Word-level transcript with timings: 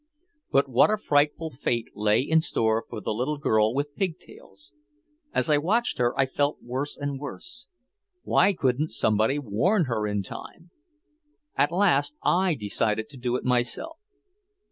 But 0.49 0.67
what 0.67 0.89
a 0.89 0.97
frightful 0.97 1.51
fate 1.51 1.89
lay 1.93 2.21
in 2.21 2.41
store 2.41 2.83
for 2.89 3.01
the 3.01 3.13
little 3.13 3.37
girl 3.37 3.71
with 3.71 3.93
pig 3.95 4.17
tails. 4.17 4.73
As 5.31 5.47
I 5.47 5.59
watched 5.59 5.99
her 5.99 6.19
I 6.19 6.25
felt 6.25 6.57
worse 6.63 6.97
and 6.97 7.19
worse. 7.19 7.67
Why 8.23 8.51
couldn't 8.53 8.87
somebody 8.89 9.37
warn 9.37 9.85
her 9.85 10.07
in 10.07 10.23
time? 10.23 10.71
At 11.55 11.71
last 11.71 12.15
I 12.23 12.55
decided 12.55 13.09
to 13.09 13.17
do 13.17 13.35
it 13.35 13.43
myself. 13.43 13.99